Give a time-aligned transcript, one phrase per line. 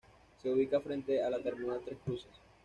[0.41, 2.33] Se ubica frente a la terminal Tres Cruces.